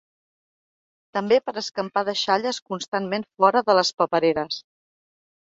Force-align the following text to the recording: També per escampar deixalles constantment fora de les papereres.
També 1.17 1.37
per 1.49 1.53
escampar 1.61 2.03
deixalles 2.09 2.63
constantment 2.71 3.29
fora 3.43 3.65
de 3.71 3.79
les 3.81 3.93
papereres. 4.03 4.63